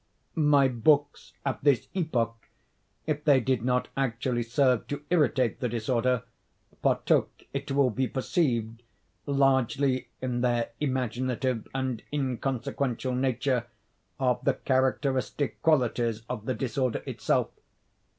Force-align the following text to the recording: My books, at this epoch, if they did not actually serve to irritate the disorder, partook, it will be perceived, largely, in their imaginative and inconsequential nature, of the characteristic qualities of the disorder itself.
My 0.33 0.67
books, 0.67 1.33
at 1.45 1.63
this 1.63 1.87
epoch, 1.93 2.47
if 3.05 3.23
they 3.23 3.39
did 3.39 3.63
not 3.63 3.87
actually 3.95 4.41
serve 4.41 4.87
to 4.87 5.03
irritate 5.11 5.59
the 5.59 5.69
disorder, 5.69 6.23
partook, 6.81 7.29
it 7.53 7.69
will 7.69 7.91
be 7.91 8.07
perceived, 8.07 8.81
largely, 9.27 10.07
in 10.19 10.41
their 10.41 10.71
imaginative 10.79 11.67
and 11.75 12.01
inconsequential 12.11 13.13
nature, 13.13 13.67
of 14.19 14.43
the 14.43 14.55
characteristic 14.55 15.61
qualities 15.61 16.23
of 16.27 16.45
the 16.47 16.55
disorder 16.55 17.03
itself. 17.05 17.49